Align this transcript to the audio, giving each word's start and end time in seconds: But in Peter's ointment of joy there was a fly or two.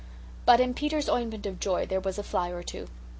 But 0.47 0.59
in 0.59 0.73
Peter's 0.73 1.07
ointment 1.07 1.45
of 1.45 1.59
joy 1.59 1.85
there 1.85 1.99
was 1.99 2.17
a 2.17 2.23
fly 2.23 2.49
or 2.49 2.63
two. 2.63 2.87